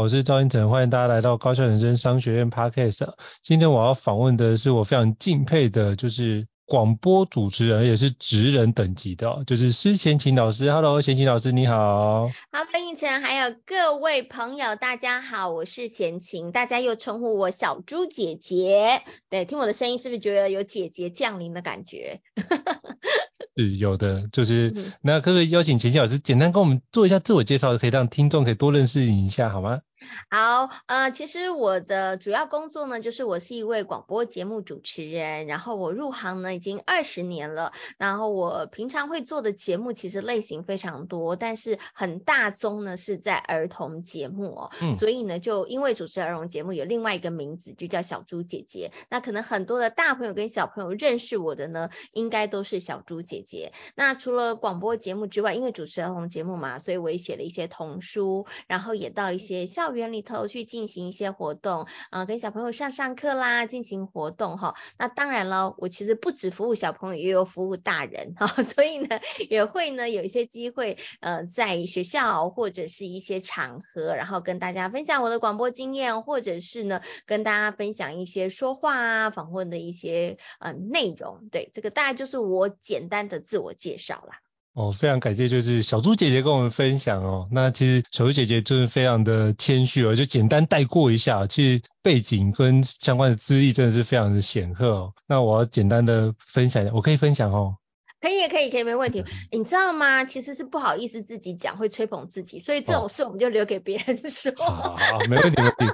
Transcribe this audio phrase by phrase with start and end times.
[0.00, 3.06] 我是赵英成，欢迎大家来到高校人生商学院 Podcast。
[3.42, 10.72] 今天我要访问的是我非常敬佩的，就是广播主持人，也是职人等级的，就是施贤琴老师。
[10.72, 12.28] Hello，贤琴老师你好。
[12.50, 19.02] 好，胤丞，还有各位朋友，大家好，我是贤琴，大家又称呼我小猪姐姐。
[19.28, 22.22] 对，听我的声音是不是觉得有姐姐降临的感觉？
[23.54, 29.80] 是有的，就是那可不可以邀请钱琴老师简单跟我们做一下自我介绍，可以让听众可以多认识你一下，好吗？
[30.28, 48.92] 好，呃，其实我的主要工作呢，就是我是一位广播节目主持人，然后我入行呢已经二十年了，然后我平常会做的节目其实类型非常多，但是很大宗呢是在儿童节目哦，嗯，所以呢就因为主持儿童节目有另外一个名字，就叫小猪姐姐。
[49.08, 53.72] 那可能很多的大朋友跟小朋友认识我的呢，应该都是小猪姐姐。
[53.94, 64.74] 那除了广播节目之外，因为主持儿童节目嘛，所以我也写了一些童书，然后也到一些校园里头去进行一些活动，啊、呃，跟小朋友上上课啦，进行活动哈。
[64.98, 81.48] 那当然了，我其实不止服务小朋友，也有服务大人哈， 所以呢，也会呢有一些机会，呃，在学校或者是一些场合，然后跟大家分享我的广播经验，或者是呢跟大家分享一些说话啊、访问的一些呃内容。
[81.50, 84.40] 对，这个大概就是我简单的自我介绍啦。
[84.80, 87.46] 哦，非常感谢，就是小猪姐姐跟我们分享哦。
[87.50, 95.12] 那其实小猪姐姐就是非常的谦虚哦，就简单带过一下，其实背景跟相关的资历真的是非常的显赫哦。
[95.26, 97.76] 那我要简单的分享一下，我可以分享哦。
[98.22, 99.24] 可以，可以，可以，没问题。
[99.50, 100.24] 你知道吗？
[100.24, 104.52] 其实是不好意思自己讲，会吹捧自己，所以这种事我们就留给别人说。
[104.52, 105.86] 哦、好，好，没问题，没问题。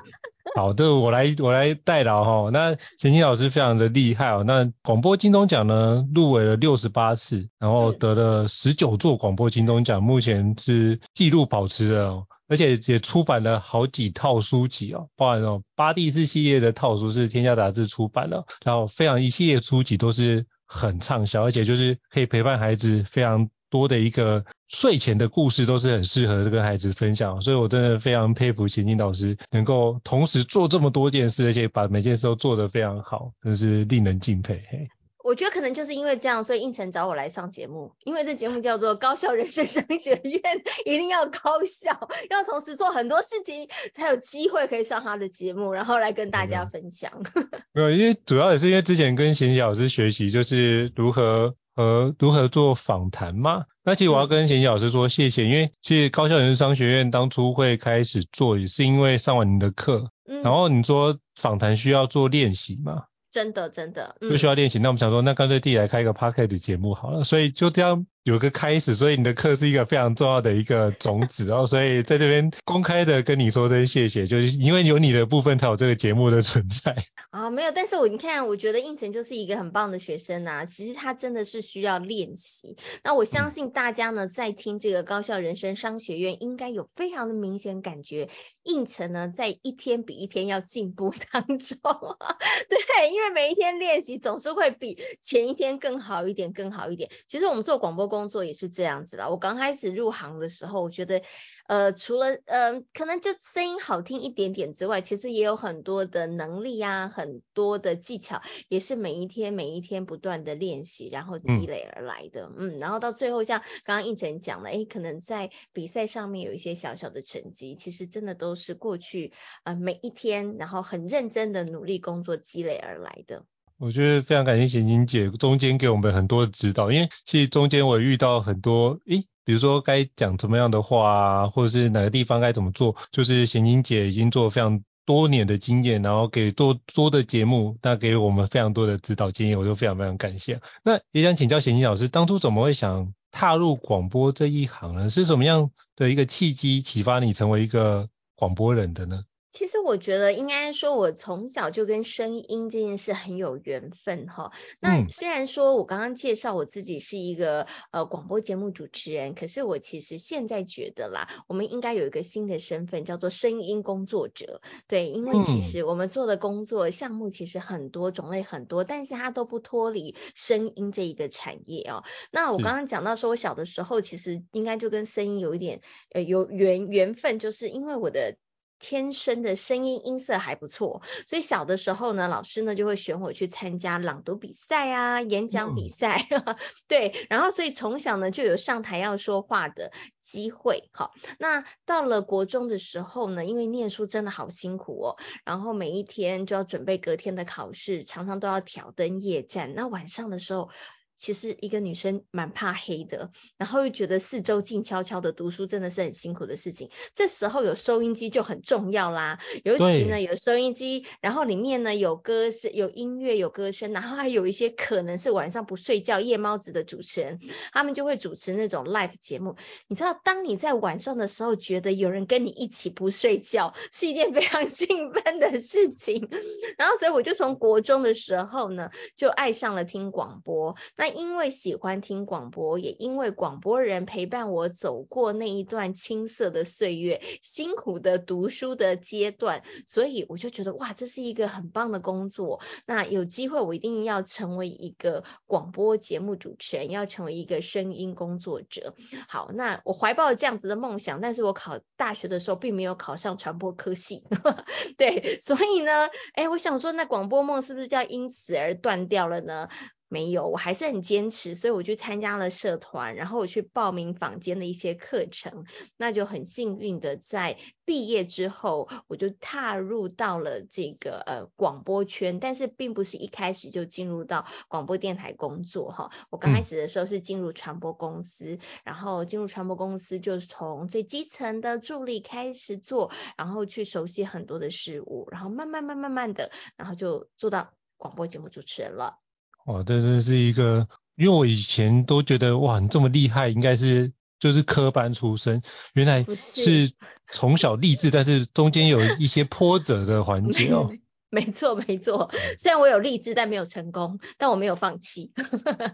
[0.54, 2.50] 好的，我来我来代劳哈。
[2.50, 4.44] 那陈清老师非常的厉害哦。
[4.46, 12.26] 那广播金钟奖呢，入围了六十八次，然后得了十九座广播金钟奖，目前是纪录保持人哦。
[12.48, 24.44] 而且也出版了好几套书籍哦，包含哦八地士系列的套书是天下杂志出版的，然后非常一系列书籍都是很畅销，而且就是可以陪伴孩子非常多的一个。
[24.68, 34.64] 睡前的故事都是很适合跟孩子分享，所以我真的非常佩服贤琴老师能够同时做这么多件事，而且把每件事都做得非常好，真是令人敬佩。
[34.68, 34.88] 嘿，
[35.22, 40.42] 我觉得可能就是因为这样，所以胤丞找我来上节目，因为这节目叫做高校人生商学院，
[40.84, 47.12] 一定要高效，要同时做很多事情，才有机会可以上他的节目，然后来跟大家分享。
[47.72, 51.54] 没有，因为主要也是因为之前跟贤琴老师学习，就是如何。
[51.76, 53.66] 和如何做访谈吗？
[53.84, 63.04] 那其实我要跟贤贤老师说谢谢，因为其实高校人生商学院当初会开始做，也是因为上完你的课，嗯，然后你说访谈需要做练习嘛？
[63.30, 68.06] 真的真的，不需要练习，那我们想说，那干脆自己来开一个 p o c k e t 节目好了，所以就这样。
[68.26, 76.96] 有个开始，所以你的课是一个非常重要的一个种子哦，所以在这边公开的跟你说声谢谢，就是因为有你的部分才有这个节目的存在。
[77.30, 82.76] 啊，没有，但是我你看，我觉得胤丞就是一个很棒的学生呐、啊，其实他真的是需要练习。
[83.04, 88.28] 那我相信大家呢，在听这个高校人生商学院，应该有非常的明显感觉，
[88.64, 91.78] 胤丞呢在一天比一天要进步当中。
[92.68, 97.08] 对，因为每一天练习总是会比前一天更好一点，更好一点。
[97.28, 99.28] 其实我们做广播工作也是这样子啦。
[99.28, 101.20] 我刚开始入行的时候，我觉得，
[101.66, 112.50] 呃，除了呃，可能就声音好听一点点之外，其实也有很多的能力啊，很多的技巧，也是每一天每一天不断的练习，然后积累而来的。
[112.56, 119.32] 嗯，嗯，然后到最后，像刚刚应晨讲了，诶，可能在比赛上面有一些小小的成绩，其实真的都是过去
[119.64, 123.44] 呃每一天，然后很认真的努力工作积累而来的。
[123.78, 140.58] 我觉得非常感谢贤琴姐中间给我们很多的指导，因为其实中间我遇到很多，诶，比如说该讲什么样的话啊，或者是哪个地方该怎么做，就是贤琴姐已经做非常多年的经验，然后给多多的节目，那给我们非常多的指导经验，我就非常非常感谢。
[140.82, 145.10] 那也想请教贤琴老师，当初怎么会想踏入广播这一行呢？
[145.10, 149.22] 是什么样的一个契机启发你成为一个广播人的呢？
[149.56, 154.52] 其实我觉得应该说，我从小就跟声音这件事很有缘分哈。
[154.80, 164.60] 那虽然说我刚刚介绍我自己是一个呃广播节目主持人，可是我其实现在觉得啦，我们应该有一个新的身份，叫做声音工作者。
[164.88, 172.04] 对，因为其实我们做的工作项目其实很多，种类很多，但是它都不脱离声音这一个产业哦。
[172.30, 175.80] 那我刚刚讲到说，我小的时候其实应该就跟声音有一点
[176.12, 178.36] 呃有缘缘分，就是因为我的。
[178.78, 186.56] 天生的声音音色还不错，所以小的时候呢，老师呢就会选我去参加朗读比赛啊、演讲比赛，嗯、
[186.86, 190.90] 对，然后所以从小呢就有上台要说话的机会。
[190.92, 199.74] 好，那到了国中的时候呢，因为念书真的好辛苦哦，然后每一天就要准备隔天的考试，常常都要挑灯夜战。
[199.74, 200.68] 那晚上的时候。
[201.16, 206.90] 其实一个女生蛮怕黑的，然后又觉得四周静悄悄的读书真的是很辛苦的事情。
[207.14, 217.40] 这时候有收音机就很重要啦，尤其呢有收音机，然后里面呢有歌声、有音乐、有歌声，然后还有一些可能是晚上不睡觉夜猫子的主持人，
[217.72, 219.56] 他们就会主持那种 live 节目。
[219.88, 226.28] 你知道，当你在晚上的时候觉得有人跟你一起不睡觉，是一件非常 兴奋的事情。
[226.76, 230.76] 然后，所以我就从国中的时候呢，就爱上了听广播。
[230.96, 242.60] 那因为喜欢听广播，也因为广播人陪伴我走过那一段青涩的岁月，辛苦的读书的阶段，所以我就觉得哇，这是一个很棒的工作。
[242.86, 248.94] 那有机会我一定要成为一个广播节目主持人，要成为一个声音工作者。
[249.28, 254.24] 好，那我怀抱了这样子的梦想，但是我考大学的时候并没有考上传播科系，
[254.96, 259.68] 对，所以呢，哎，我想说，那广播梦是不是就要因此而断掉了呢？
[260.08, 265.64] 没有，我还是很坚持，所以我去参加了社团，然后我去报名坊间的一些课程，
[265.96, 289.18] 那就很幸运的在毕业之后，我就踏入到了这个呃广播圈，但是并不是一开始就进入到广播电台工作哈，我刚开始的时候是进入传播公司，嗯、然后进入传播公司就是从最基层的助理开始做，然后去熟悉很多的事物，然后慢慢慢慢慢的，然后就做到广播节目主持人了。
[289.66, 295.60] 哇，这真是一个，因为我以前都觉得哇，你这么厉害，应该是就是科班出身，
[295.92, 296.92] 原来是
[297.32, 300.90] 从小励志，但是中间有一些波折的环节哦。
[301.28, 305.32] 没错没错，虽然我有励志，但没有成功，但我没有放弃。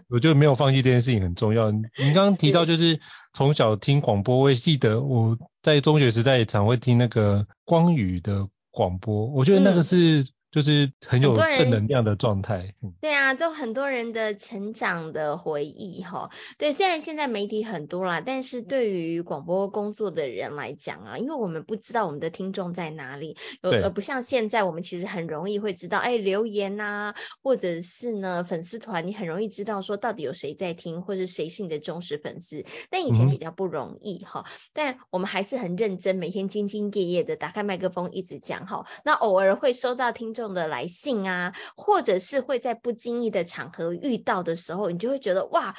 [0.07, 1.71] 我觉得没有放弃这件事情很重要。
[1.71, 1.81] 你
[2.13, 2.99] 刚刚提到就是
[3.33, 10.27] 从小听广播，我也记得我在中学时代也常会听那个光宇的广播，我觉得那个是。
[10.53, 12.75] 嗯就是很有正能量的状态。
[13.01, 16.29] 对啊，就很多人的成长的回忆哈。
[16.59, 32.63] 对，虽然现在媒体很多啦，但是对于广播工作的人来讲啊，因为我们不知道我们的听众在哪里，而不像现在我们其实很容易会知道，哎，留言呐，或者是呢粉丝团，你很容易知道说到底有谁在听，或者谁是你的忠实粉丝。
[32.91, 38.85] 但以前比较不容易哈，嗯、但我们还是很认真，每天兢兢业业的打开麦克风一直讲哈。
[39.03, 40.42] 那偶尔会收到听众。
[40.49, 45.75] 的来信啊，或者是会在不经意的场合遇到的时候，你就会觉得哇，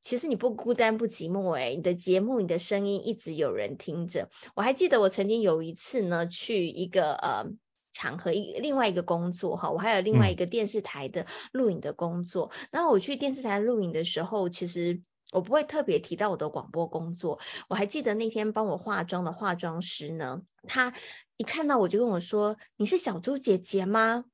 [0.00, 4.30] 其实你不孤单不寂寞诶，你的节目、你的声音一直有人听着。
[4.54, 7.46] 我还记得我曾经有一次呢，去一个呃
[7.92, 12.50] 场合，一另外一个工作哈，我还有另外一个电视台的录影的工作。
[12.52, 15.02] 嗯、然后我去电视台录影的时候，其实
[15.32, 17.38] 我不会特别提到我的广播工作。
[17.68, 20.94] 我还记得那天帮我化妆的化妆师呢，他。
[21.36, 24.26] 一看到我就跟我说：“你是小猪姐姐吗？”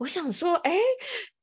[0.00, 0.78] 我想说，哎，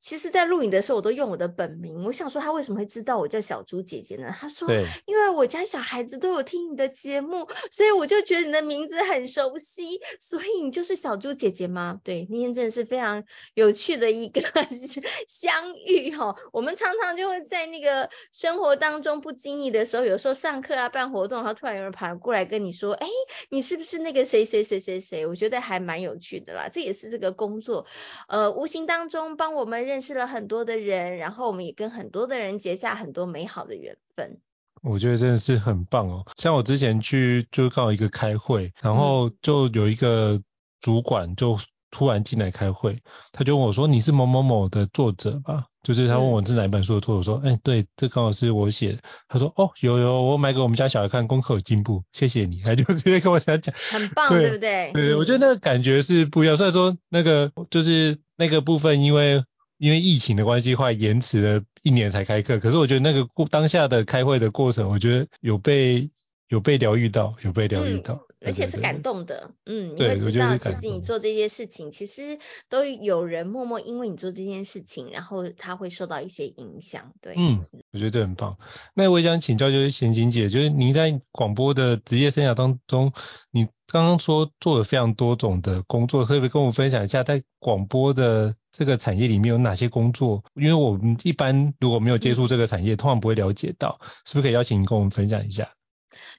[0.02, 2.04] 其实，在录影的时候，我都用我的本名。
[2.04, 4.34] 我想说，他为什么会知道我叫小猪姐姐呢？
[4.36, 4.68] 他说，
[5.06, 12.00] 因为我家小孩子都有听你的节目，所以我就觉得你的名字很熟悉，所以你就是小猪姐姐吗？
[12.02, 13.22] 对，那天真的是非常
[13.54, 14.42] 有趣的一个
[15.28, 16.34] 相遇哈。
[16.52, 23.06] 我们常常就会在那个生活当中不经意的时候，有时候上课啊、办活动，然后突然有人跑过来跟你说，哎，
[23.50, 25.26] 你是不是那个谁谁谁谁谁？
[25.26, 27.86] 我觉得还蛮有趣的啦，这也是这个工作。
[28.26, 34.38] 呃，无形当中帮我们认识了很多的人，然后我们也跟很多的人结下很多美好的缘分。
[34.82, 36.24] 我觉得真的是很棒哦。
[36.38, 40.40] 像我之前去就刚好一个开会，然后就有一个
[40.80, 41.58] 主管就
[41.90, 42.98] 突然进来开会，
[43.32, 54.90] 他就问我说：“你是某某某的作者吧？”就是他问我是哪一本书的作者，我说：“哎，对，这刚好是我写的。”他说：“哦，有有，我买给我们家小孩看，功课有进步，谢谢你。”他就直接跟我讲讲，很棒，对，对不对？
[54.94, 56.56] 对，我觉得那个感觉是不一样。
[56.56, 59.44] 虽然说那个就是那个部分，因为
[59.82, 62.60] 因为疫情的关系，快延迟了一年才开课。
[62.60, 66.08] 可是我觉得那个过当下的开会的过程，我觉得有被
[66.46, 68.14] 有被疗愈到，有被疗愈到。
[68.14, 78.58] 嗯而且是感动的，嗯，你会知道其实你做这些事情，其实都有人默默因为你做这件事情，然后他会受到一些影响，对，嗯，我觉得这很棒。
[78.94, 83.12] 那我也想请教，就是娴晴姐，就是您在广播的职业生涯当中，
[83.52, 90.42] 你刚刚说做了非常多种的工作，可不可以跟我们分享一下，在广播的这个产业里面有哪些工作？
[90.54, 95.68] 因为我们一般如果没有接触这个产业，嗯、通常不会了解到，是不是可以邀请你跟我们分享一下？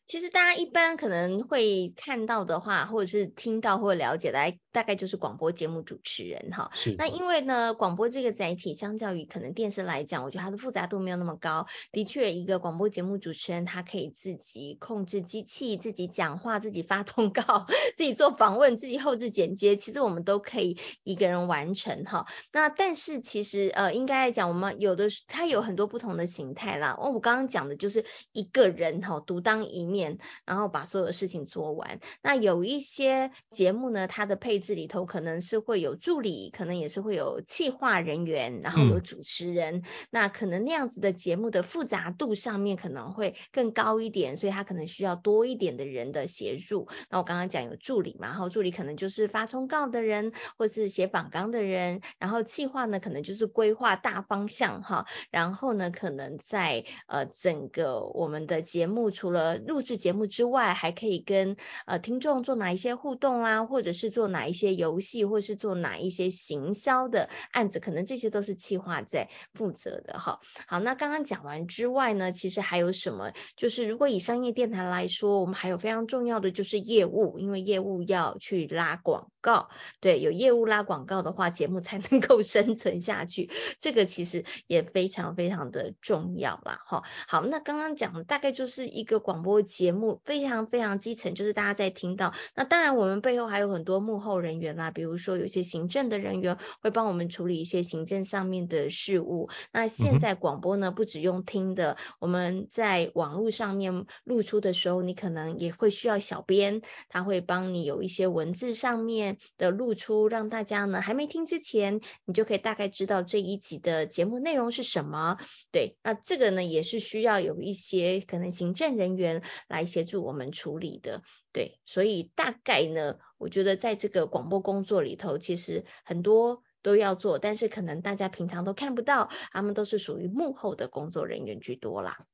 [0.05, 6.71] 其实大家一般可能会看到的话，或者是听到或了解的，大概就是广播节目主持人哈。
[6.73, 6.95] 是。
[6.97, 11.67] 那因为呢，广播这个载体相较于可能电视来讲，我觉得它的复杂度没有那么高。
[11.91, 22.25] 的确，一个广播节目主持人他可以自己控制机器，自己讲话，自己发通告， 自己做访问，自己后置剪接，其实我们都可以一个人完成哈。
[22.51, 26.97] 那但是其实呃，应该来讲，我们有的它有很多不同的形态啦。
[26.99, 30.19] 哦，我刚刚讲的就是一个人哈，独当一面。
[30.45, 31.99] 然后把所有的事情做完。
[32.21, 39.77] 那有一些节目呢，它的配置里头可能是会有助理，可能也是会有企划人员，然后有主持人。
[39.77, 46.87] 嗯、那可能那样子的节目的复杂度上面可能会更高一点，所以它可能需要多一点的人的协助。
[47.09, 52.01] 那我刚刚讲有助理嘛，然后助理可能就是发通告的人，或是写访纲的人。
[52.19, 55.05] 然后企划呢，可能就是规划大方向哈。
[55.31, 70.39] 然后呢，可能在呃整个我们的节目除了录制节目之外，还可以跟呃听众做哪一些互动啊，或者是做哪一些游戏，或者是做哪一些行销的案子，可能这些都是企划在负责的哈。
[70.67, 73.33] 好，那刚刚讲完之外呢，其实还有什么？
[73.57, 79.69] 就是如果以商业电台来说，我们还有非常重要的就是业务，因为业务要去拉广告，
[79.99, 83.51] 对，有业务拉广告的话，节目才能够 生存下去。
[83.77, 86.81] 这个其实也非常非常的重要啦。
[86.87, 87.03] 哈。
[87.27, 92.33] 好，那刚刚讲的大概就是一个广播节目非常非常基层，就是大家在听到。
[92.55, 99.49] 那当然，我们背后还有很多幕后人员啦，比如说有些行政的人员会帮我们处理一些行政上面的事务。
[99.73, 109.32] 那现在广播呢，不只用听的，我们在网络上面露出的时候，你可能也会需要小编，他会帮你有一些文字上面。
[109.57, 115.37] 的露出，让大家呢还没听之前，你就可以大概知道这一集的节目内容是什么。
[115.71, 121.23] 对，那这个呢也是需要有一些可能行政人员来协助我们处理的。
[121.51, 132.25] 对，所以大概呢，我觉得在这个广播工作里头，其实很多都要做，但是可能大家平常都看不到，他们都是属于幕后的工作人员居多啦。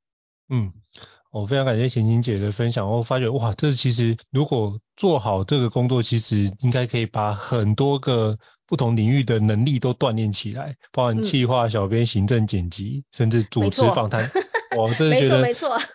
[0.50, 0.74] 嗯。
[1.32, 14.28] 我非常感谢娴晴姐的分享，我发觉哇，这其实如果做好这个工作，其实应该可以把很多个不同领域的能力都锻炼起来，包含企划、小编、行政、剪辑，甚至主持访谈。
[14.76, 15.48] 我真的觉得，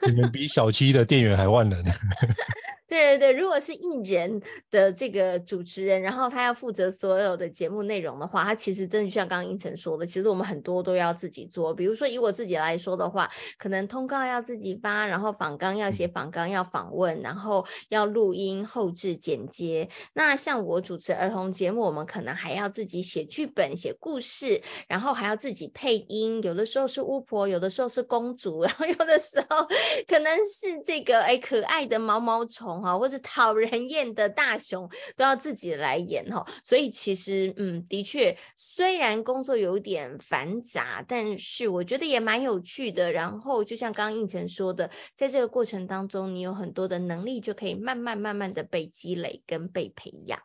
[0.07, 1.83] 你们比小七的店员还万能。
[2.87, 11.73] 对对对，如果是一人的这个主持人，然后他要负责所有的节目内容的话，他其实真的就像刚刚胤丞说的，其实我们很多都要自己做。
[11.75, 19.89] 比如说以我自己来说的话，可能通告要自己发，然后访纲要写访纲，要访问，然后要录音、后制、剪接。
[20.13, 26.43] 那像我主持儿童节目，我们可能还要自己写剧本、写故事，然后还要自己配音。
[26.43, 29.67] 有的时候是巫婆，有的时候是公主， 然后有的时候
[30.07, 32.75] 可能是这个哎可爱的毛毛虫。
[32.85, 43.13] 啊，或是讨人厌的大熊都要自己来演哈，所以其实嗯，的确，虽然工作有点繁杂，但是我觉得也蛮有趣的。
[43.13, 50.41] 然后就像刚刚应成说的，在这个过程当中，你有很多的能力就可以慢慢慢慢的被积累跟被培养。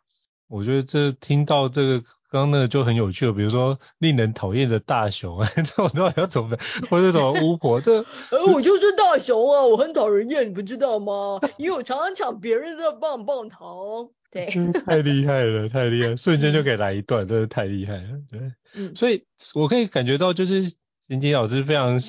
[0.48, 2.04] 我觉得这听到这个。
[2.30, 6.56] 刚刚那个就很有趣了，比如说令人讨厌的大熊， 这我到底要怎么，
[6.90, 11.40] 或者什么巫婆，这， 呃，我就是大熊啊，我很讨人厌，你不知道吗？
[11.58, 13.60] 因为我常常抢别人的棒棒糖，
[14.30, 14.46] 对，
[14.86, 18.40] 太厉害了，太厉害，瞬间就可以来一段，真的太厉害了，对，
[18.76, 20.72] 嗯，所以我可以感觉到，就是
[21.08, 22.00] 娴晴老师非常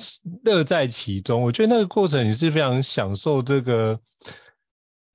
[0.43, 3.99] 乐在其中，我觉得那个过程也是非常享受这个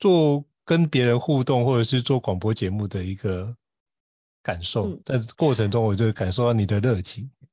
[0.00, 3.54] 做跟别人互动或者是做广播节目的一个。
[4.46, 7.24] 感受，在过程中我就感受到你的热情。
[7.24, 7.48] 嗯、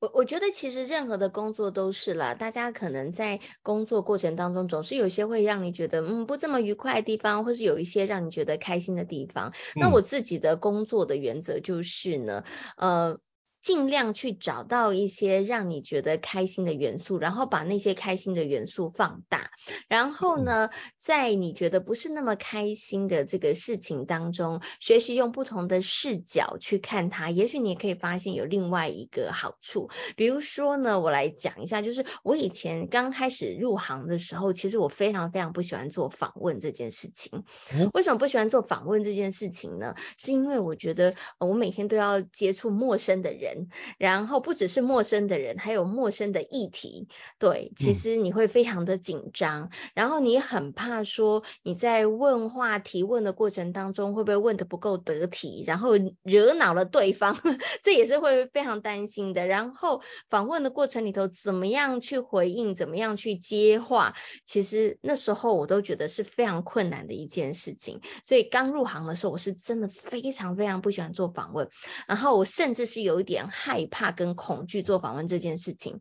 [0.00, 9.54] 我我觉得其实任何的工作都是啦，大家可能在工作过程当中总是有些会让你觉得嗯不这么愉快的地方，或是有一些让你觉得开心的地方。
[9.74, 12.44] 嗯、那我自己的工作的原则就是呢，
[12.76, 13.18] 呃。
[13.62, 19.50] 尽量去找到一些让你觉得开心的元素，然后把那些开心的元素放大。
[19.88, 20.70] 然后呢，
[21.06, 29.88] 在你觉得不是那么开心的这个事情当中，学习用不同的视角去看它，也许你也可以发现有另外一个好处。
[30.16, 37.44] 比如说呢，我来讲一下，就是我以前刚开始入行的时候，其实我非常非常不喜欢做访问这件事情。
[37.94, 39.94] 为什么不喜欢做访问这件事情呢？
[40.18, 47.06] 是因为我觉得我每天都要接触陌生的人，然后不只是陌生的人，还有陌生的议题。
[47.38, 57.38] 对，其实你会非常的紧张，然后你很怕说你在问话提问的过程当中会不会问得不够得体，然后惹恼了对方，
[57.82, 59.46] 这也是会非常担心的。
[59.46, 68.00] 然后访问的过程里头，怎么样去回应，怎么样去接话，其实那时候我都觉得是非常困难的一件事情。
[68.24, 71.68] 所以刚入行的时候，我是真的非常非常不喜欢做访问，
[72.06, 76.00] 然后我甚至是有一点害怕跟恐惧做访问这件事情。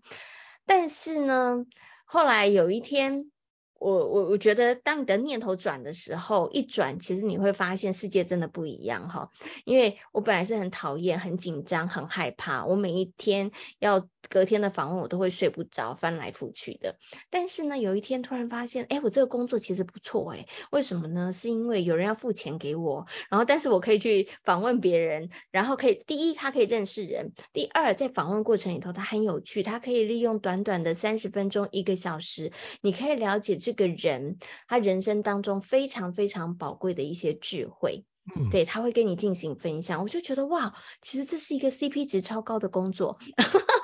[0.65, 1.65] 但是呢，
[2.05, 3.31] 后来有一天，
[3.79, 9.29] 我我我觉得，当你的念头转的时候，一转，其实你会发现世界真的不一样哈。
[9.63, 14.07] 因为我本来是很讨厌、很紧张、很害怕，我每一天要。
[14.27, 16.97] 隔天的访问我都会睡不着，翻来覆去的。
[17.29, 20.47] 但是呢，有一天突然发现，哎，我这个工作其实不错哎。
[20.71, 21.31] 为什么呢？
[21.31, 32.51] 是因为有人要付钱给我，然后但是我可以去访问别人，然后可以第一他可以认识人，第二在访问过程里头他很有趣，他可以利用短短的三十分钟一个小时，
[32.81, 38.05] 你可以了解这个人他人生当中非常非常宝贵的一些智慧。
[38.35, 43.17] 嗯，对，他会跟你进行分享，我就觉得哇，其实这是一个 CP 值超高的工作。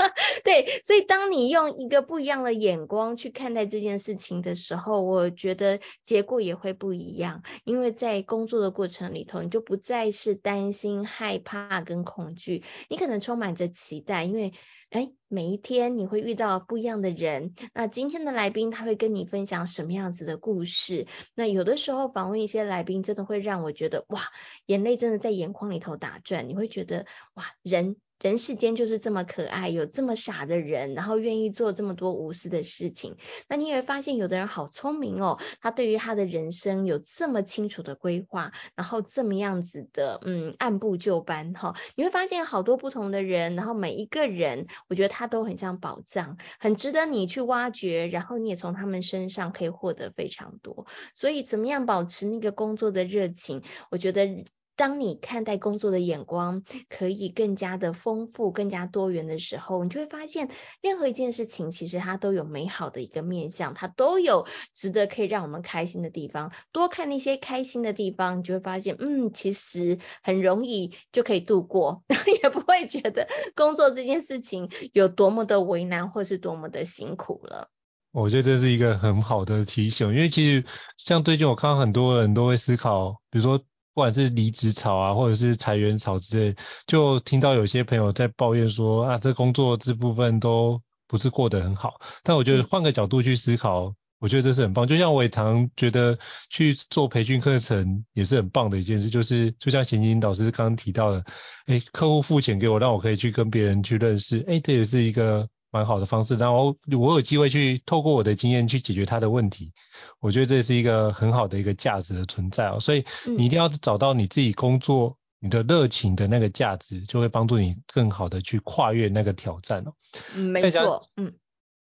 [0.51, 7.41] 对，所以当你用一个不一样的眼光去看待这件事情的时候，我觉得结果也会不一样。
[7.63, 14.51] 因为在工作的过程里头，你就不再是担心、害怕跟恐惧，你可能充满着期待，因为。
[14.89, 17.55] 哎，每一天你会遇到不一样的人。
[17.73, 21.07] 那今天的来宾他会跟你分享什么样子的故事？
[21.33, 24.19] 那有的时候访问一些来宾，真的会让我觉得哇，
[24.65, 26.49] 眼泪真的在眼眶里头打转。
[26.49, 27.05] 你会觉得
[27.35, 27.95] 哇，人。
[28.21, 33.17] 人世间就是这么可爱，有这么傻的人，然后愿意做这么多无私的事情。
[33.47, 41.75] 那你也会发现，有的人好聪明哦，他对于他的人生有这么清楚的规划，然后这么样子的，嗯，按部就班哈。
[41.95, 50.85] 你会发现好多不同的人，然后每一个人，我觉得他都很像宝藏，很值得你去挖掘，然后你也从他们身上可以获得非常多。
[51.15, 53.63] 所以，怎么样保持那个工作的热情？
[53.89, 54.45] 我觉得。
[54.81, 60.49] 当你看待工作的眼光可以更加的丰富、更加多元的时候，你就会发现，
[60.81, 66.51] 任何一件事情其实它都有美好的一个面向，它都有值得可以让我们开心的地方。
[66.71, 72.01] 多看那些开心的地方，你就会发现，嗯，其实很容易就可以度过，
[72.41, 77.69] 也不会觉得工作这件事情有多么的为难或是多么的辛苦了。
[78.11, 80.65] 我觉得这是一个很好的提醒，因为其实
[80.97, 83.63] 像最近我看到很多人都会思考，比如说。
[83.93, 86.55] 不管是离职潮啊，或者是裁员潮之类，
[86.87, 91.99] 就听到有些朋友在抱怨说啊，这工作这部分都不是过得很好。
[92.23, 94.87] 但我觉得换个角度去思考，我觉得这是很棒。
[94.87, 96.17] 就像我也常觉得
[96.49, 101.23] 去做培训课程也是很棒的一件事，就是就像贤青老师刚刚提到的，
[101.65, 105.47] 哎，客户付钱给我，让我可以去跟别人去认识，哎，这也是一个。
[105.71, 109.73] 蛮好的方式，然后我有机会去透过我的经验去解决他的问题，
[110.19, 112.79] 我觉得这是一个很好的一个价值的存在哦。
[112.79, 113.05] 所以
[113.37, 119.93] 你一定要找到你自己工作你的热情的那个价值，就会帮助你更好的去跨越那个挑战哦。
[120.35, 121.33] 嗯，没错，嗯。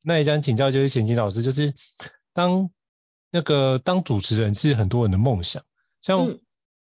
[0.03, 1.75] 那也想请教就是贤青老师，就是
[2.33, 2.71] 当
[3.31, 5.63] 那个当主持人是很多人的梦想，
[6.01, 6.39] 像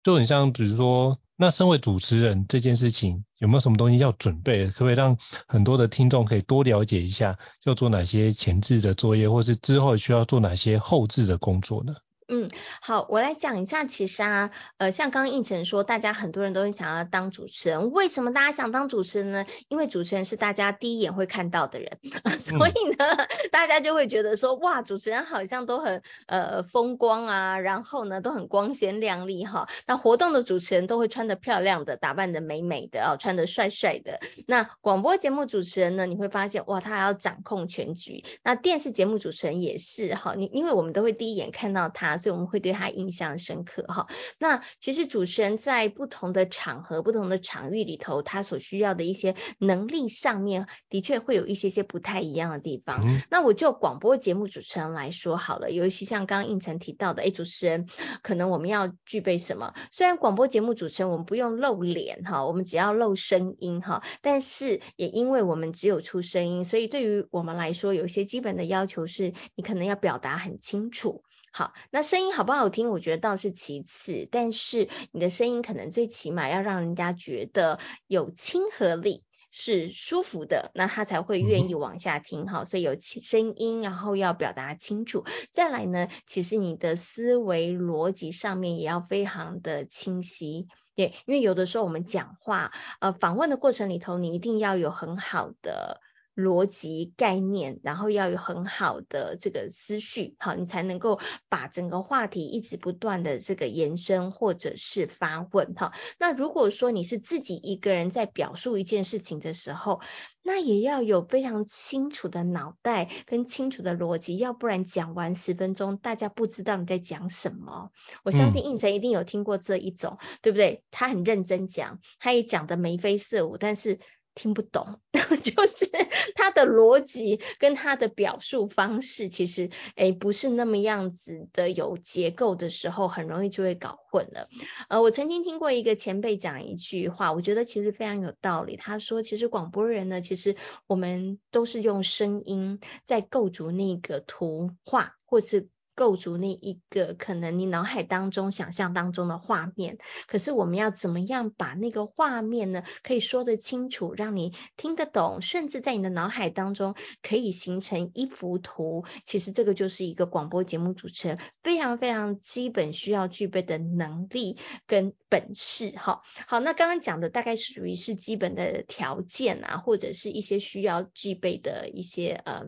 [0.05, 1.19] 就很像比如说。
[1.37, 4.69] 那身为主持人这件事情有没有什么东西要准备？
[4.69, 5.17] 可不可以让
[5.49, 11.95] 很多的听众可以多了解一下，要做哪些前置的作业，或是之后需要做哪些后置的工作呢？
[12.33, 13.85] 嗯，好，我来讲一下。
[13.85, 17.91] 其实啊，呃，像刚刚胤丞说，大家很多人都很想要当主持人。
[17.91, 19.45] 为什么大家想当主持人呢？
[19.69, 21.99] 因为主持人是大家第一眼会看到的人，
[22.41, 29.69] 所以呢，嗯、大家就会觉得说，哇，主持人好像都很呃风光啊，然后呢都很光鲜亮丽哈。
[29.87, 34.21] 那活动的主持人都会穿得漂亮的，打扮得美美的啊，穿得帅帅的。
[34.47, 38.25] 那广播节目主持人呢，你会发现哇，他还要掌控全局。
[38.43, 42.22] 那电视节目主持人也是哈，你因为我们都会第一眼看到他。
[42.23, 44.07] 所以我们会对他印象深刻哈。
[44.39, 53.03] 那其实主持人在不同的场合、不同的场域里头，他所需要的一些能力上面，的确会有一些些不太一样的地方。
[53.05, 57.89] 嗯、那我就广播节目主持人来说好了，尤其像刚刚应成提到的，哎，主持人
[58.23, 59.75] 可能我们要具备什么？
[59.91, 71.25] 虽然广播节目主持人我们不用露脸哈，我们只要露声音哈，但是也因为我们只有出声音，所以对于我们来说，有一些基本的要求是，你可能要表达很清楚。
[71.53, 79.23] 好，那声音好不好听，我觉得倒是其次，但是你的声音可能最起码要让人家觉得有亲和力。
[79.55, 82.65] 是舒服的，那他才会愿意往下听哈。
[82.65, 85.27] 所以有声音，然后要表达清楚。
[85.51, 96.01] 再来呢，其实你的思维逻辑上面也要非常的清晰，对，因为有的时候我们讲话，呃，访问的过程里头，你一定要有很好的。
[96.35, 105.93] 逻辑概念，然后要有很好的这个思绪，好，你才能够把整个话题一直不断的这个延伸或者是发问，哈。
[106.19, 110.01] 那如果说你是自己一个人在表述一件事情的时候，
[110.43, 117.91] 那也要有非常清楚的脑袋跟清楚的逻辑，要不然讲完十分钟，大家不知道你在讲什么。
[118.25, 120.83] 我相信应成一定有听过这一种，嗯、对不对？
[120.91, 123.99] 他很认真讲，他也讲得眉飞色舞，但是。
[124.35, 125.01] 听不懂，
[125.43, 125.87] 就是
[126.35, 134.49] 他的逻辑跟他的表述方式，其实诶不是那么样子的有结构的时候，很容易就会搞混了。
[134.89, 138.77] 呃，我曾经听过一个前辈讲一句话，我觉得其实非常有道理。
[138.77, 145.69] 他说，其实广播人呢，其实我们都是用声音在构筑那个图画，或是。
[146.03, 159.05] 构筑那一个可能你脑海当中想象当中的画面，可是我们要怎么样把那个画面呢，可以说得清楚，让你听得懂，甚至在你的脑海当中可以形成一幅图。
[159.25, 165.93] 其实这个就是一个广播节目主持人非常非常基本需要具备的能力跟本事。
[165.97, 172.65] 好，好，那刚刚讲的大概是属于是基本的条件啊，或者是一些需要具备的一些呃。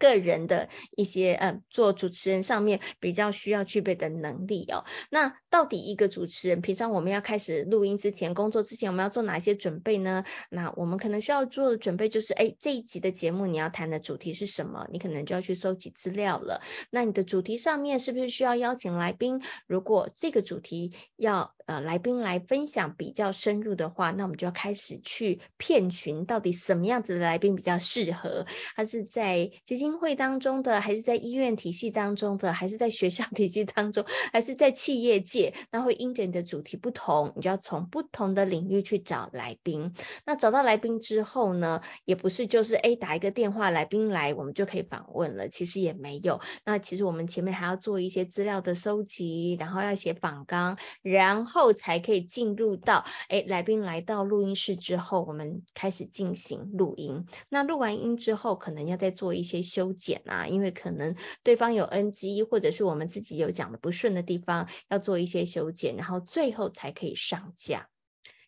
[0.00, 4.84] 个人的一些呃，做主持人上面比较需要具备的能力哦。
[5.10, 10.24] 那到底一个主持人，平常我们要开始录音之前、工作之前，我们要做哪些准备呢？
[10.48, 14.88] 那我们可能需要做的准备就是，哎，这一集的节目你要谈的主题是什么？
[14.90, 16.62] 你可能就要去收集资料了。
[16.90, 19.42] 那你的主题上面是不是需要邀请来宾？
[19.66, 28.46] 如果这个主题要呃来宾来分享比较深入的话，那我们就要开始去遍寻到底什么样子的来宾比较适合。
[28.76, 35.54] 他是在基金会当中的，还是在医院体系当中的，还是在学校体系当中，还是在企业界？
[35.70, 39.94] 那会因着你的主题不同，你就要从不同的领域去找来宾。
[40.26, 46.40] 那找到来宾之后呢，也不是就是诶打一个电话，来宾来我们就可以访问了，其实也没有。
[46.66, 57.24] 那其实我们前面还要做一些资料的收集，然后要写访纲，然后才可以进入到诶来宾来到录音室之后，我们开始进行录音。
[57.48, 59.60] 那录完音之后，可能要再做一些。
[59.70, 67.88] 修修剪啊，因为可能对方有 NG，或者是我们自己有讲的不顺的地方，要做一些修剪，然后最后才可以上架。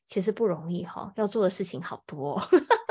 [0.04, 2.42] 其实不容易哈，要做的事情好多。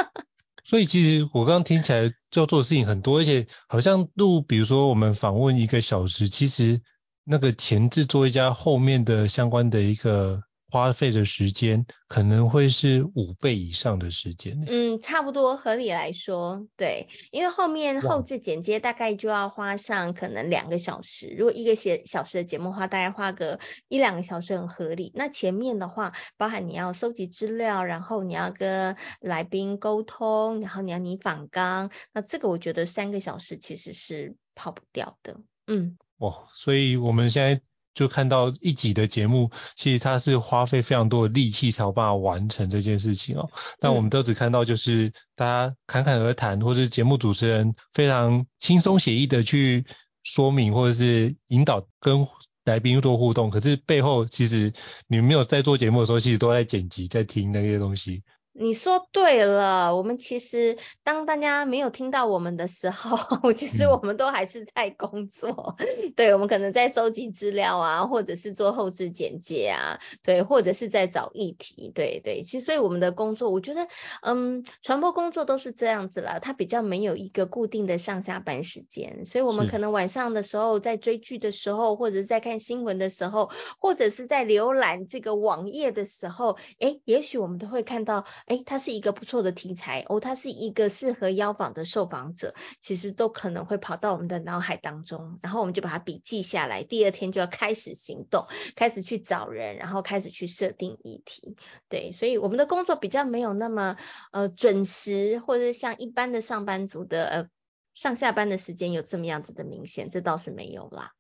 [0.65, 6.81] 所以其实我刚刚听起来要做的事情很多，而且好像录，比如说我们访问一个小时，其实
[7.23, 10.41] 那个前置作一家后面的相关的一个。
[10.71, 14.63] 花费的时间可能会是五倍以上的时间。
[14.65, 21.35] 嗯，差不多合理来说，对，因为后面后置剪接大概就要花上可能两个小时。
[21.37, 25.11] 如果一个小小时的节目的话，大概花个一两个小时很合理。
[25.13, 35.41] 那前面的话，包含你要收集资料，然后你要跟来宾沟通，然后你要拟访纲，那这个我觉得三个小时其实是跑不掉的。
[35.67, 37.61] 嗯，哦，所以我们现在。
[37.93, 43.49] 就看到一集的节目，其实它是花费非常多的力气才有办法完成这件事情哦。
[43.79, 49.85] 但我们都只看到就是大家侃侃而谈，或是节目主持人非常轻松写意的去
[50.23, 52.27] 说明，或者是引导跟
[52.63, 53.49] 来宾做互动。
[53.49, 54.71] 可是背后其实
[55.07, 58.23] 你没有在做节目的时候，其实都在剪辑，在听那些东西。
[58.53, 65.75] 你说对了，我们其实当大家没有听到我们的时候， 其实我们都还是在工作。
[65.79, 71.93] 嗯、对，我们可能在收集资料啊，或者是做后置剪接啊，对，或者是在找议题。
[71.95, 73.87] 对对，其实所以我们的工作，我觉得，
[74.21, 88.25] 嗯，传播工作都是这样子啦，它比较没有一个固定的上下班时间，所以我们可能晚上的时候在追剧的时候，或者是在看新闻的时候，或者是在浏览这个网页的时候，诶，也许我们都会看到。
[88.47, 101.55] 诶，它是一个不错的题材哦，它是一个适合邀访的受访者，其实都可能会跑到我们的脑海当中，然后我们就把它笔记下来，第二天就要开始行动，开始去找人，然后开始去设定议题。
[101.87, 103.97] 对，所以我们的工作比较没有那么
[104.31, 107.47] 呃准时，或者像一般的上班族的呃
[107.93, 111.11] 上下班的时间有这么样子的明显，这倒是没有啦。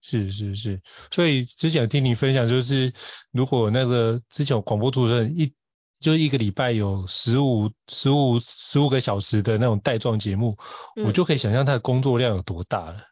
[0.00, 2.92] 是是是，所以之前听你分享，就是
[3.30, 5.54] 如果那个之前有广播主持人一。
[6.00, 10.56] 就一个礼拜有十五、十五、十五个小时的那种带状节目，
[10.96, 13.04] 嗯，我就可以想象他的工作量有多大了。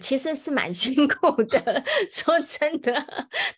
[0.00, 3.04] 其实是蛮辛苦的， 说真的。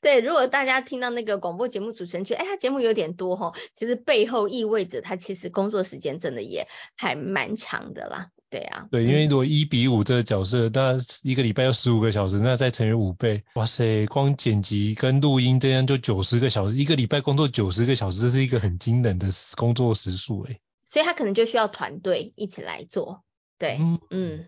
[0.01, 8.31] 对，如果大家听到那个广播节目主持人觉得，哎，他节目有点多哈，其实背后意味着他其实工作时间真的也还蛮长的啦。
[8.53, 20.61] 对啊，对，因为如果一比五这个角色，那一个礼拜要十五个小时，那再乘以五倍，哇塞，光剪辑跟录音这样就九十个小时，一个礼拜工作九十个小时，这是一个很惊人的工作时数诶。
[20.85, 23.25] 所以他可能就需要团队一起来做，
[23.59, 24.47] 对，嗯，嗯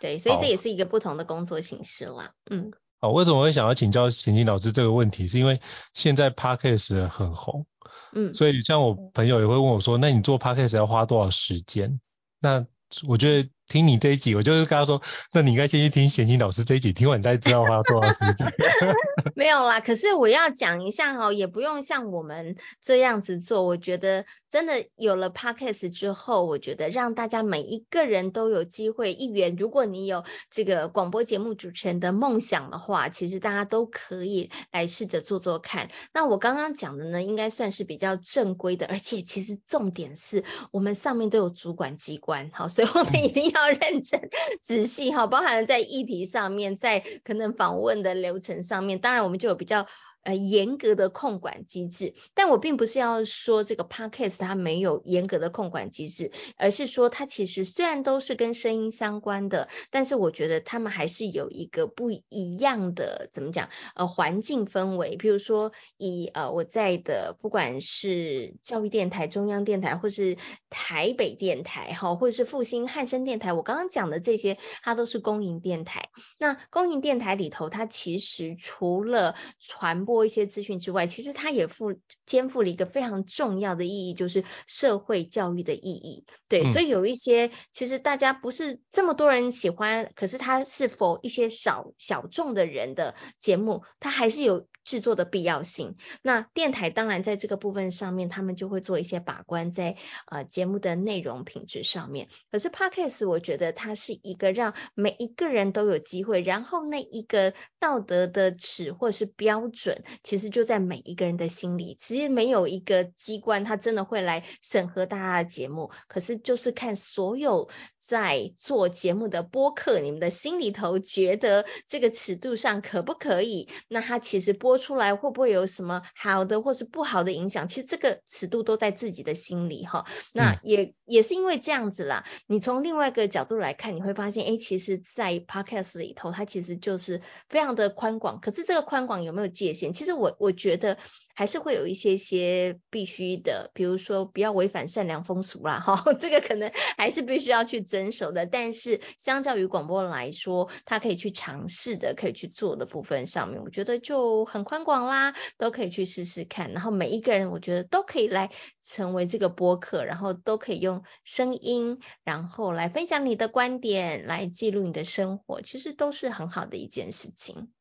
[0.00, 2.72] 对，所以这也是一个不同的工作形式啦，嗯。
[3.00, 5.28] 好，为什么会想要请教贤青老师这个问题？
[5.28, 5.60] 是因为
[5.92, 7.66] 现在 Podcast 很红，
[8.14, 12.00] 嗯，所以像我朋友也会问我说，那你做 Podcast 要花多少时间？
[12.40, 12.66] 那
[13.02, 18.52] 我觉得听你这一集，我就是跟他说，那你应该先去听贤青老师这一集，听完你再知道花多少时间。
[19.34, 23.62] 没有啦，可是我要讲一下哦，也不用像我们这样子做。
[23.62, 29.56] 我觉得真的有了 Podcast 之后，我觉得让大家每一个人都有机会一元。
[29.56, 35.88] 如果你有这个广播节目主持人的梦想的话，其实大家都可以来试着做做看。
[36.12, 44.30] 那我刚刚讲的呢，应该算是比较正规的，而且其实重点是我们上面都有主管机关，好，所以我们 一定要认真
[44.62, 49.24] 仔细哈，包含了在议题上面，在可能访问的流程上面，当然。
[49.24, 49.86] 我们就有比较。
[50.24, 63.68] 呃，严格的控管机制，但我并不是要说这个 podcast 它没有严格的控管机制，而是说它其实虽然都是跟声音相关的，但是我觉得他们还是有一个不一样的，怎么讲？
[63.94, 70.38] 呃，环境氛围，比如说以呃我在的不管是教育电台、中央电台，或是
[70.70, 76.08] 台北电台，哈，或者是复兴汉声电台，我刚刚讲的这些，它都是公营电台。
[76.38, 86.24] 那公营电台里头，它其实除了传播播一些资讯之外，其实它也负肩负了一个非常重要的意义，就是社会教育的意义。
[86.48, 95.96] 对，嗯、所以有一些其实大家不是这么多人喜欢，可是它是否一些少小众的人的节目，它还是有制作的必要性。
[96.22, 99.96] 那电台当然在这个部分上面，他们就会做一些把关在
[100.30, 102.28] 呃节目的内容品质上面。
[102.52, 110.03] 可是 Podcast 我觉得它是一个让每一个人都有机会，然后那一个道德的尺或者是标准。
[110.22, 115.90] 其实就在每一个人的心里，其实没有一个机关，他真的会来审核大家的节目。
[116.08, 117.68] 可是就是看所有
[118.06, 123.68] 在做节目的播客，你们的心里头觉得这个尺度上可不可以？
[123.88, 127.66] 那它其实播出来会不会有什么好的或是不好的影响？
[127.66, 130.04] 其实这个尺度都在自己的心里哈。
[130.34, 132.26] 那也、嗯、也是因为这样子啦。
[132.46, 138.38] 你从另外一个角度来看，你会发现，哎，其实，在 Podcast 里头，它其实就是非常的宽广。
[138.40, 139.94] 可是这个宽广有没有界限？
[139.94, 140.98] 其实我我觉得
[141.34, 148.46] 还是会有一些些必须的，比如说不要违反善良风俗啦， 哈，这个可能还是必须要去遵守的。
[148.46, 156.72] 但是相较于广播来说，它可以去尝试的、可以去做的部分上面，我觉得就很宽广啦，都可以去试试看。
[156.72, 167.72] 然后每一个人，我觉得都可以来成为这个播客，然后都可以用声音，然后来分享你的观点，来记录你的生活，其实都是很好的一件事情。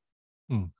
[0.49, 0.71] 嗯。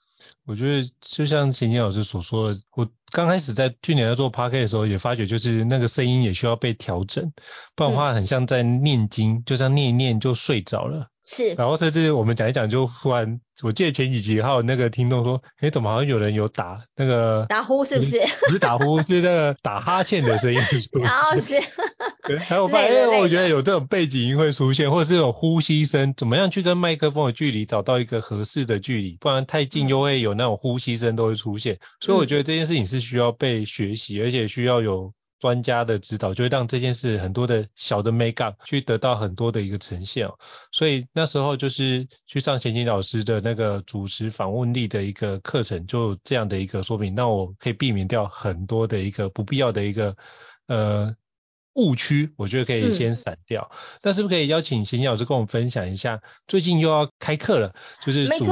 [0.46, 7.32] 我觉得就像晴晴老师所说的，我刚开始在去年在做 Podcast 的时候，也发觉就是那个声音也需要被调整，
[7.76, 11.08] 不然的话很像在念经，嗯、就像念一念就睡着了。
[11.26, 18.20] 是，然后甚至我们讲一讲，就忽然，我记得前几集还有那个听众说，哎，怎么好像有人有打那个打呼，是不是？
[18.48, 20.60] 不是打呼，是那个打哈欠的声音。
[21.02, 21.56] 然后是，
[22.28, 31.76] 对，还有发现，因为我觉得有这种背景音会出现，或者是有呼吸声，怎么样去跟麦克风的距离找到一个合适的距离，不然太近又会有那种呼吸声都会出现。
[31.76, 35.14] 嗯、所以我觉得这件事情是需要被学习，而且需要有。
[35.40, 40.40] 专家的指导就会让这件事很多的小的 make up 去得到很多的一个呈现哦，
[40.72, 50.16] 所以那时候就是去上贤青老师的那个主持访问力的一个课程，就这样的一个说明，那我可以避免掉很多的一个不必要的一个
[50.68, 51.14] 呃
[51.74, 53.70] 误区，我觉得可以先闪掉。
[53.72, 57.74] 嗯、那是不是可以邀请贤青老师跟我们分享一下，最近又要开课了，
[58.06, 58.52] 就是主持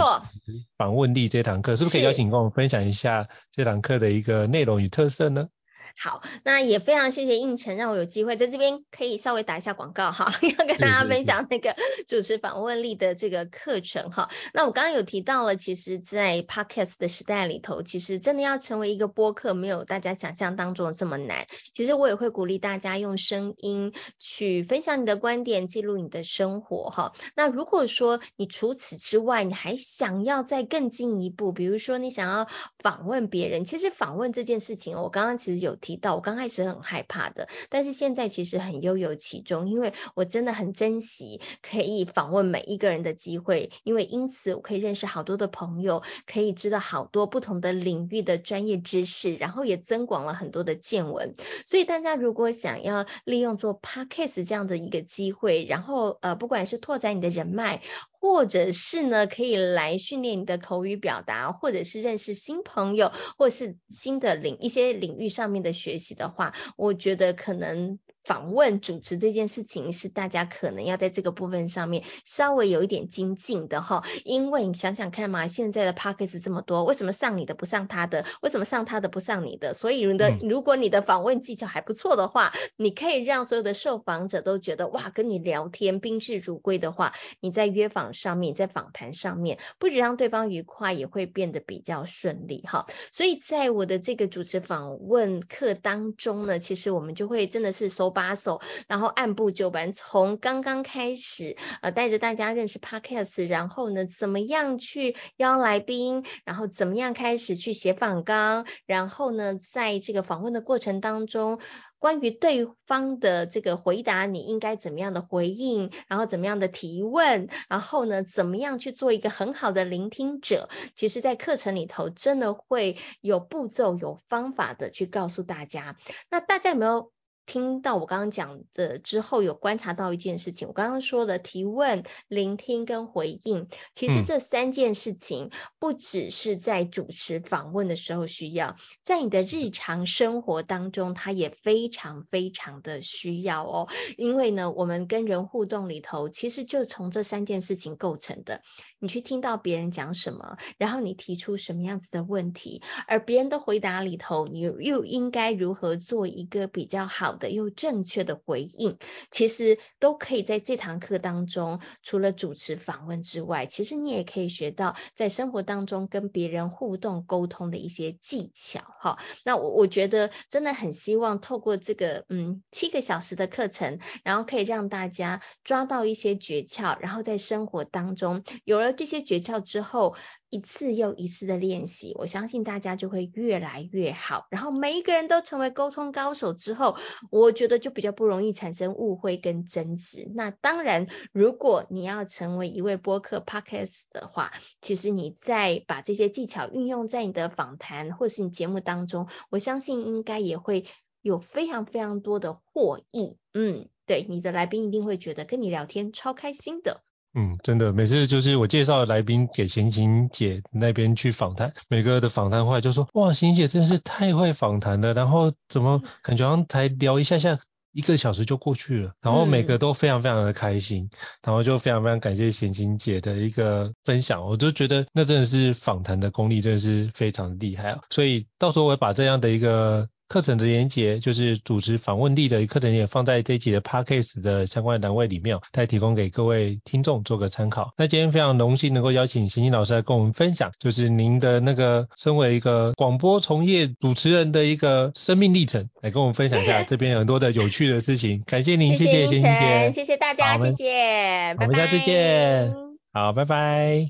[0.77, 5.49] 访问力这堂课，是不是可以邀请跟我们分享一下这堂课的一个内容与特色呢？
[5.97, 11.75] 好，那也非常谢谢应晨，让我有机会在这边可以稍微打一下广告哈， 要跟大家分享那个
[12.07, 14.29] 主持访问力的这个课程哈。
[14.53, 21.45] 那我刚刚有提到了，其实，在 Podcast 的时代里头，其实真的要成为一个播客，没有大家想象当中的这么难。
[21.73, 27.13] 其实我也会鼓励大家用声音去分享你的观点，记录你的生活哈。
[27.35, 32.47] 那如果说你除此之外，你还想要再更进一步，比如说你想要
[32.79, 35.77] 访问别人，其实访问这件事情，我刚刚其实有。
[35.81, 51.35] 提到，我刚开始很害怕的，但是现在其实很悠游其中，因为我真的很珍惜可以访问每一个人的机会，因为因此我可以认识好多的朋友，可以知道好多不同的领域的专业知识，然后也增广了很多的见闻。
[51.65, 57.81] 所以大家如果想要利用做 Podcast 这样的一个机会，然后呃，不管是拓展你的人脉，
[58.21, 67.99] 或者是呢，可以来训练你的口语表达，或者是认识新朋友，或是新的领一些领域上面的学习的话，我觉得可能。
[68.23, 78.25] 访问主持这件事情是大家可能要在这个部分上面稍微有一点精进的哈，因为你想想看嘛，现在的 Podcast 这么多，为什么上你的不上他的？
[78.41, 79.73] 为什么上他的不上你的？
[79.73, 92.85] 所以你的、嗯、如果你的访问技巧还不错的话，你可以让所有的受访者都觉得哇，跟你聊天宾至如归的话，你在约访上面，在访谈上面，不止让对方愉快，也会变得比较顺利哈。
[93.11, 98.10] 所以在我的这个主持访问课当中呢，其实我们就会真的是收。
[98.11, 111.59] 把手，然后按部就班，从刚刚开始，呃，带着大家认识 Podcast，然后呢，怎么样去邀来宾，然后怎么样开始去写访纲，然后呢，在这个访问的过程当中，
[111.99, 125.95] 关于对方的这个回答，你应该怎么样的回应，然后怎么样的提问，然后呢，怎么样去做一个很好的聆听者，其实在课程里头真的会有步骤、有方法的去告诉大家。
[126.29, 127.11] 那大家有没有？
[127.45, 130.67] 听到我刚刚讲的之后，有观察到一件事情。
[130.67, 143.87] 我刚刚说的提问、聆听跟回应，其实这三件事情不只是在主持访问的时候需要，在你的日常生活当中，它也非常非常的需要哦。
[144.17, 148.61] 因为呢，我们跟人互动里头，其实就从这三件事情构成的。
[148.99, 158.97] 你去听到别人讲什么，然后你提出什么样子的问题，而别人的回答里头，你又应该如何做一个比较好的又正确的回应，
[159.29, 168.81] 其实都可以在这堂课当中，除了主持访问之外，其实你也可以学到在生活当中跟别人互动沟通的一些技巧。
[168.99, 180.15] 哈，那我我觉得真的很希望透过这个嗯七个小时的课程，然后可以让大家抓到一些诀窍，然后在生活当中有了这些诀窍之后，
[180.51, 184.47] 一次又一次的练习，我相信大家就会越来越好。
[184.51, 186.97] 然后每一个人都成为沟通高手之后，
[187.31, 190.29] 我觉得就比较不容易产生误会跟争执。
[190.35, 200.83] 那当然，如果你要成为一位播客 Podcast 的话，其实你在把这些技巧运用在你的访谈或是你节目当中，我相信应该也会
[201.21, 203.37] 有非常非常多的获益。
[203.53, 207.03] 嗯，对，你的来宾一定会觉得跟你聊天超开心的。
[207.33, 217.57] 嗯，真的，每次就是我介绍来宾给贤琴姐那边去访谈，每个的访谈会就说，哇，贤琴姐真是太会访谈了，然后怎么感觉好像才聊一下下，
[217.93, 230.09] 一个小时就过去了，然后每个都非常非常的开心，嗯、然后就非常非常感谢贤琴姐的一个分享，我就觉得那真的是访谈的功力真的是非常厉害啊，所以到时候我会把这样的一个。
[230.31, 237.91] 课程的连结就是主持访问力的课程也放在这一集的 Podcast 的相关的栏位里面，再提供给各位听众做个参考。
[237.97, 248.41] 那今天非常荣幸能够邀请贤琴老师来跟我们分享，就是您的那个身为一个广播从业主持人的一个生命历程，来跟我们分享一下这边很多的有趣的事情。
[248.45, 252.73] 感谢您，谢谢贤琴姐，谢谢大家，谢谢，我们下次见，
[253.11, 254.07] 好，拜拜。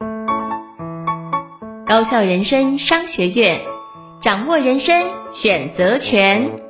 [1.87, 3.80] 高校人生商学院。
[4.21, 4.93] 掌握人生
[5.33, 6.61] 选择权。